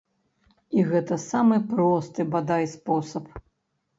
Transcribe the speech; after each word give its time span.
І 0.77 0.85
гэта 0.91 1.17
самы 1.23 1.59
просты, 1.73 2.25
бадай, 2.37 2.65
спосаб. 2.73 3.29